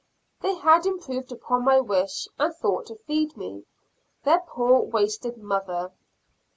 They 0.41 0.55
had 0.55 0.87
improved 0.87 1.31
upon 1.31 1.63
my 1.63 1.79
wish, 1.79 2.27
and 2.39 2.51
thought 2.55 2.87
to 2.87 2.95
feed 2.95 3.37
me, 3.37 3.67
their 4.23 4.39
poor 4.39 4.79
wasted 4.81 5.37
mother. 5.37 5.91